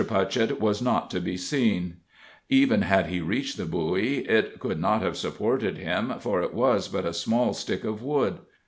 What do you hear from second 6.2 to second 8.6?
it was but a small stick of wood.